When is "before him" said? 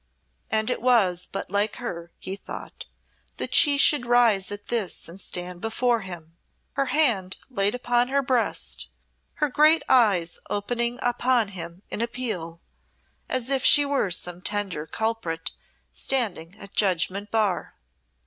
5.61-6.35